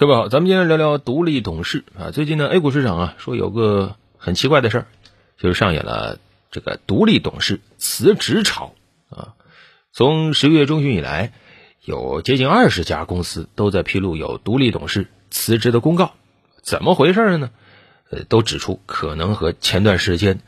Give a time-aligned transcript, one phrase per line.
[0.00, 2.10] 各位好，咱们今天聊聊独立董事啊。
[2.10, 4.86] 最近呢，A 股市场啊说有个很奇怪的事儿，
[5.36, 6.18] 就是上演了
[6.50, 8.72] 这个独立董事辞职潮
[9.10, 9.34] 啊。
[9.92, 11.34] 从十月中旬以来，
[11.84, 16.14] 有接近二十家公司都在披露有独立董事辞职的公告。
[16.62, 17.50] 怎么回事呢？
[18.08, 20.40] 呃，都指出可能和前段时间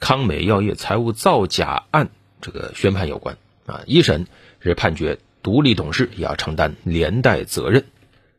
[0.00, 2.08] 康美药业财务造假案
[2.40, 3.82] 这个宣判有关啊。
[3.86, 4.26] 一审
[4.58, 7.84] 是判决独立董事也要承担连带责任。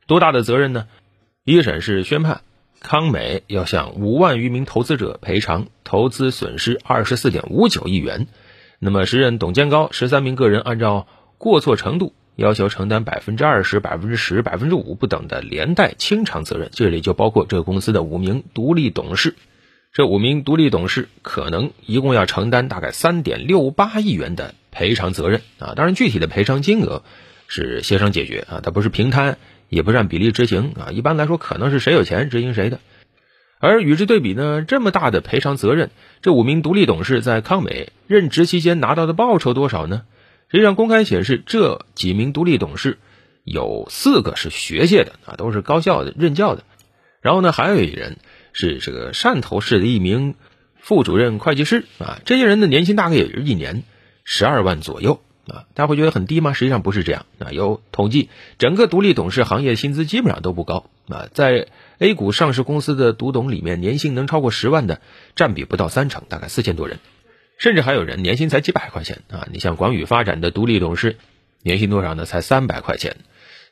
[0.08, 0.88] 多大的责任呢？
[1.44, 2.42] 一审是宣判
[2.80, 8.28] 康美要向五万余名投资者赔偿投资损失二十四点五九亿元。
[8.80, 11.08] 那么时任董监高十三名个人按照
[11.38, 16.70] 过错程度要求承担百分之二十、百分之十、百分之五不等的连带清偿责任。
[16.72, 19.36] 这里就包括这个公司的五名独立董事。
[19.92, 25.74] 这五名独立董事可能一共要承担大概三点六八亿元的赔偿责任啊！
[25.76, 27.04] 当然，具体的赔偿金额
[27.48, 29.40] 是协商解决啊，它不是平摊。
[29.70, 32.80] 也不占比例执行啊，一般来说可能是谁有钱执行谁的。
[33.60, 35.90] 而与之对比呢，这么大的赔偿责任，
[36.22, 40.04] 这五名独立董事在康美任职期间拿到的报酬多少呢？
[40.50, 43.00] 实际上公开显示，这几名独立董事
[43.44, 46.64] 有四个是学界的啊，都是高校的任教的。
[47.20, 48.18] 然后呢，还有一人
[48.54, 50.36] 是这个汕头市的一名
[50.80, 53.84] 副主任会计师啊，这些人的年薪大概也是一年
[54.24, 55.20] 十二万左右。
[55.48, 56.54] 啊，大家会觉得很低吗？
[56.54, 57.26] 实际上不是这样。
[57.40, 60.90] 啊，有统计，整个独立董事行业薪资基本上都不高。
[61.08, 61.68] 啊，在
[62.00, 65.02] A 股上市公司的独董里面，年薪能超过十万的
[65.36, 67.00] 占比不到三成，大概四千多人。
[67.58, 69.22] 甚至还有人年薪才几百块钱。
[69.32, 71.18] 啊，你像广宇发展的独立董事，
[71.64, 72.26] 年薪多少呢？
[72.26, 73.16] 才三百块钱。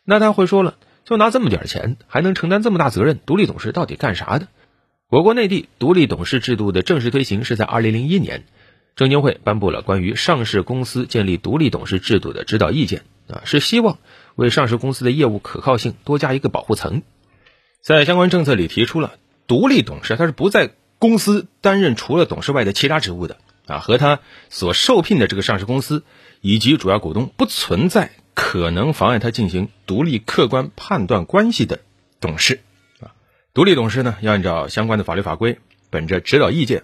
[0.06, 3.20] 那他会说了，就拿这么点钱，还能承担这么大责任？
[3.26, 4.48] 独立董事到底干啥的？
[5.10, 8.44] 我国内地独立董事制度的正式推行是在二零零一年。
[8.96, 14.00] 证监会颁布了关于上市公司建立独立董事制度的指导意见啊，是希望
[14.36, 17.02] 为上市公司的业务可靠性多加一个保护层。
[17.82, 19.16] 在相关政策里提出了，
[19.48, 26.04] 独立董事他是不在公司担任除了董事外的其他职务的啊，和他所受聘的这个上市公司
[26.40, 31.82] 以及主要股东不存在可能妨碍他进行独立客观判断关系的
[32.22, 32.62] 董事
[33.02, 33.12] 啊。
[33.54, 36.84] 独立董事呢，要按照相关的法律法规，本着指导意见。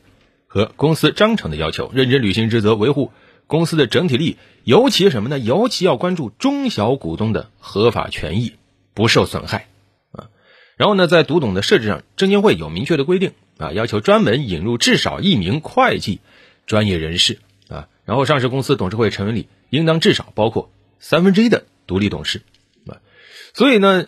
[0.54, 3.14] 和公司章程的要求，认真履行职责，维护
[3.48, 5.40] 公司的整体利益，尤其什么呢？
[5.40, 8.56] 尤其要关注中小股东的合法权益
[8.94, 9.68] 不受损害
[10.12, 10.28] 啊。
[10.76, 16.20] 然后呢，在独董的设置上，证监会有明确的规定啊，要求专门引入至少一名会计
[16.66, 17.40] 专业人士
[17.70, 17.88] 啊。
[18.04, 20.70] 然后上市公司董事会成员里应当至少包括
[21.00, 22.42] 三分之一的独立董事
[22.88, 23.00] 啊。
[23.54, 24.06] 所以呢，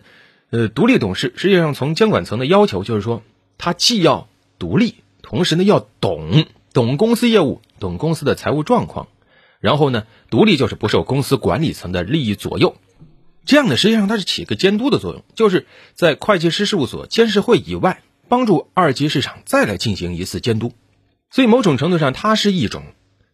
[0.50, 3.22] 呃，独立董事实际上从监管层的要求就是说，
[3.56, 4.28] 他既要
[4.58, 4.96] 独立。
[5.24, 9.08] 同时呢，要懂懂公司业务，懂公司的财务状况，
[9.58, 12.76] 然后呢，独立就是不受公司管理层的利益左右。
[13.46, 20.72] 这样呢，实际上它是起个监督的作用，就是在会计师事务所监事会以外，帮助二级市场再来进行一次监督。
[21.30, 22.82] 所以某种程度上，它是一种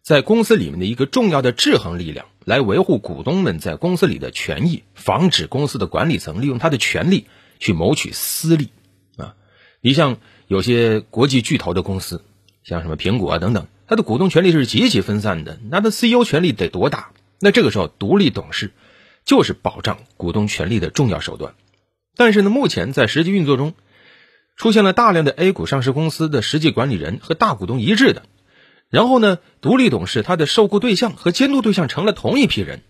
[0.01, 7.27] 在公司里面的一个重要的制衡力量，来维护股东们在公司里的权益，防止公司的管理层利用他的权力
[7.59, 8.69] 去谋取私利。
[9.17, 9.35] 啊，
[9.81, 10.17] 你像。
[10.51, 12.25] 有些国际巨头的公司，
[12.61, 17.11] 像什么苹果啊等等，它的股东权力是极其分散的，那它 CEO 权力得多大？
[17.39, 18.71] 那这个时候，独立董事
[19.23, 21.53] 就是保障股东权利的重要手段。
[22.17, 23.75] 但是呢，目前在实际运作中，
[24.57, 28.23] 出现了大量的 A 股上市公司的实际管理人和大股东一致的，
[28.89, 32.81] 然后呢，独立董事他的受雇对象和监督对象成了同一批人，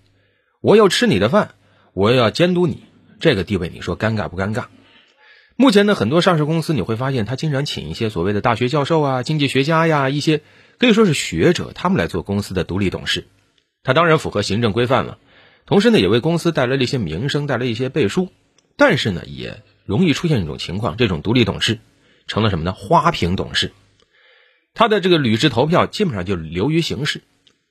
[0.61, 1.53] 我要吃你的饭，
[1.93, 2.85] 我要监督你，
[3.19, 4.65] 这个地位你说尴尬不尴尬？
[5.55, 10.41] 目前呢，很多上市公司你会发现，他经常请一些所谓的大学教授啊、经济学家呀，一些
[10.79, 13.27] 可以说是学者，他们来做公司的独立董事。
[13.83, 15.19] 他当然符合行政规范了，
[15.65, 18.29] 同时呢，也为公司带来了一些名声，带来一些背书。
[18.77, 21.79] 但是呢，也容易出现一种情况，这种独立董事
[22.25, 22.73] 成了什么呢？
[22.73, 23.71] 花瓶董事。
[24.73, 27.21] 他的这个履职投票基本上就流于形式。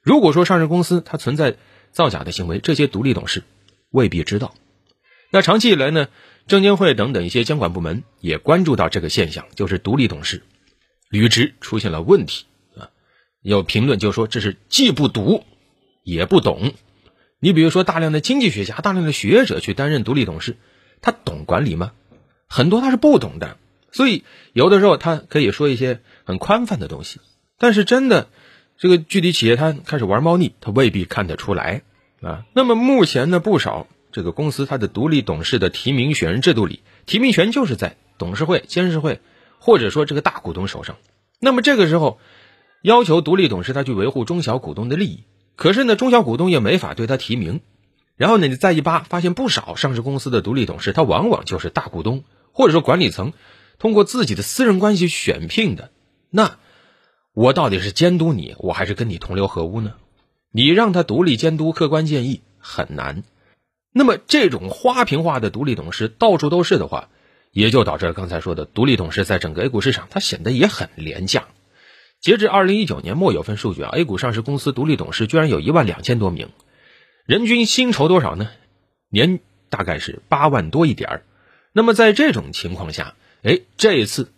[0.03, 1.57] 如果说上市公司它存在
[1.93, 3.43] 造假的行为，这些独立董事
[3.91, 4.55] 未必知道。
[5.31, 6.09] 那长期以来呢？
[6.50, 10.43] 证监会等等一些监管部门也关注到这个现象，就是独立董事
[11.08, 12.44] 履职出现了问题
[12.76, 12.91] 啊。
[13.41, 15.44] 有评论就说这是既不读
[16.05, 16.75] 也不懂。
[17.38, 20.58] 你比如说，大量的经济学家、大量的学者去担任独立董事，
[21.00, 21.93] 他懂管理吗？
[22.47, 23.56] 很多他是不懂的。
[23.93, 27.19] 所以有的时候他可以说一些很宽泛的东西，
[27.58, 28.29] 但是真的
[28.76, 31.82] 这个具体企业他开始玩猫腻，他未必看得出来
[32.20, 32.44] 啊。
[32.52, 33.87] 那么目前呢，不少。
[34.12, 39.21] 这个公司它的独立董事的提名选人制度里，提名权就是在董事会、监事会，
[39.59, 40.97] 或者说这个大股东手上。
[41.39, 42.19] 那么这个时候，
[42.83, 45.25] 要求独立董事他去维护中小股东的利益，
[45.57, 47.61] 可是呢，中小股东也没法对他提名。
[48.17, 53.33] 然后呢，你再一扒，发现不少上市公司的独立董事，他往往就是大股东或者说管理层
[53.79, 55.91] 通过自己的私人关系选聘的。
[56.29, 56.59] 那
[57.33, 59.95] 我到底是监督你，我还是跟你同流合污呢？
[60.53, 63.23] 你让他独立监督、客观建议很难。
[63.92, 67.08] 那么这种花瓶化的独立董事到处都是的话，
[67.50, 71.48] 也就导致了刚才说的独立董事在整个 A 股市场，它显得也很廉价。
[72.20, 76.50] 截至二零一九年末有份数据啊，A 股上市公司独立董事居然有一万两千多名，
[77.26, 78.48] 人均薪酬多少呢？
[79.08, 79.40] 年
[79.70, 81.22] 大概是八万多一点儿。
[81.72, 84.31] 那么在这种情况下，哎，这一次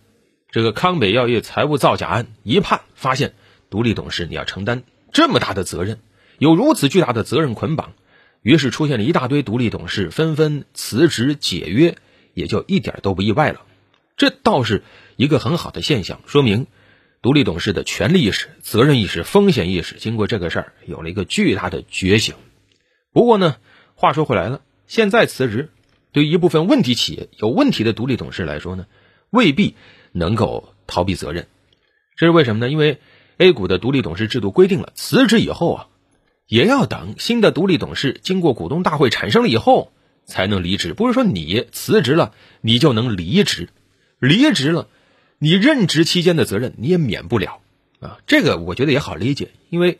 [0.51, 3.35] 这个康北药业财务造假案一判，发现
[3.69, 4.83] 独立董事你要承担
[5.13, 5.99] 这么大的责任，
[6.39, 7.93] 有如此巨大的责任捆绑。
[8.43, 11.97] 于是出现了一大堆独立董事纷纷辞职解约，
[12.35, 13.63] 也就一点都不意外了。
[14.17, 14.83] 这倒是
[15.17, 16.67] 一个很好的现象，说明
[17.23, 22.35] 独立董事的权利意识、责任意识、风险意识经过这个事儿有了一个巨大的觉醒。
[23.13, 23.57] 不过呢，
[23.95, 25.71] 话说回来了，现在辞职
[26.11, 28.87] 对一部分问题企业、有问题的独立董事来说呢，
[29.31, 29.77] 未必
[30.11, 31.47] 能够逃避责任。
[32.17, 32.71] 这是为什么呢？
[32.71, 32.99] 因为
[33.39, 35.87] A 股的独立董事制度规定了，辞职以后啊。
[36.53, 39.91] 也要等新的独立董事经过股东大会产生了以后
[40.27, 43.71] 才能离职，不是说你辞职了你就能离职，
[44.19, 44.87] 离职了，
[45.39, 47.63] 你任职期间的责任你也免不了
[48.01, 48.19] 啊。
[48.27, 49.99] 这个我觉得也好理解，因为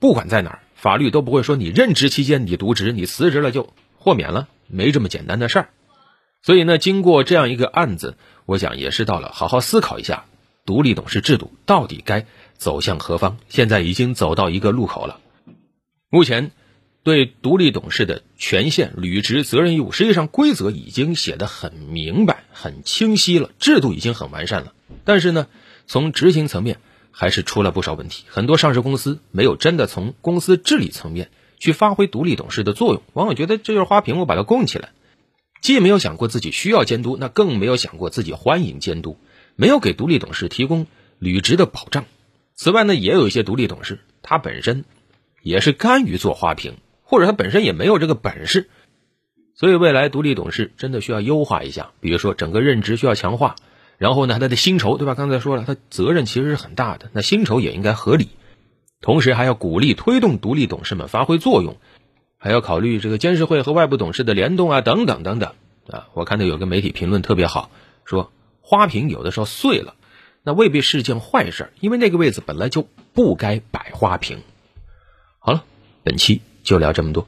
[0.00, 5.68] 不管在哪儿，法律都不会说你任职期间你渎职，你辞职了就豁免了，没这么简单的事儿。
[6.42, 10.24] 所以呢，经过这样一个案子，我想也是到了好好思考一下
[10.66, 12.26] 独立董事制度到底该
[12.56, 13.36] 走向何方。
[13.48, 15.20] 现在已经走到一个路口了。
[16.14, 16.50] 目前，
[17.04, 24.74] 对独立董事的权限、履职责任义务，实际上规则已经写得很明白、很清晰了，制度已经很完善了。
[25.04, 25.46] 但是呢，
[25.86, 26.80] 从执行层面
[27.12, 28.24] 还是出了不少问题。
[28.28, 34.90] 很多上市公司没有真的从公司治理层面去发挥独立董事的作用，往往觉得这就是花瓶，我把它供起来，
[35.62, 39.16] 既没有想过自己需要监督，那更没有想过自己欢迎监督，
[39.56, 40.86] 没有给独立董事提供
[41.18, 42.04] 履职的保障。
[42.54, 44.84] 此外呢，也有一些独立董事，他本身。
[45.42, 48.70] 也是甘于做花瓶，或者他本身也没有这个本事，
[49.54, 51.90] 所以未来独立董事真的需要优化一下。
[52.00, 53.56] 比如说整个任职需要强化，
[53.98, 55.14] 然后呢，他的薪酬对吧？
[55.14, 58.28] 刚才说了，他责任其实是很大的，那薪酬也应该合理。
[59.00, 61.76] 同时还要鼓励推动独立董事们发挥作用，
[62.38, 65.52] 还要考虑这个监事会和外部董事的联动啊，等等等等
[65.88, 66.08] 啊。
[66.14, 67.70] 我看到有个媒体评论特别好，
[68.04, 68.30] 说
[68.60, 69.94] 花瓶有的时候碎了，
[70.44, 74.38] 那未必是件坏事，因为那个位子本来就不该摆花瓶。
[76.02, 77.26] 本期就聊这么多。